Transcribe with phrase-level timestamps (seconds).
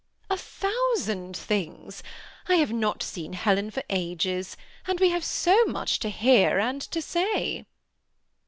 [0.31, 2.01] "A thousand things.
[2.49, 6.81] I have not seen Helen for ages; and we have so much to hear and
[6.81, 7.67] to say."